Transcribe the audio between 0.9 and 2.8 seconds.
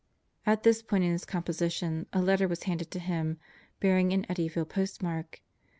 in his composition a letter was